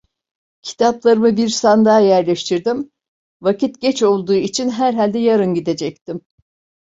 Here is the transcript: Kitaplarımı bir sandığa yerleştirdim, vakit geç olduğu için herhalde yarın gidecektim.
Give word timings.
Kitaplarımı 0.61 1.37
bir 1.37 1.49
sandığa 1.49 1.99
yerleştirdim, 1.99 2.91
vakit 3.41 3.81
geç 3.81 4.03
olduğu 4.03 4.33
için 4.33 4.69
herhalde 4.69 5.19
yarın 5.19 5.53
gidecektim. 5.53 6.21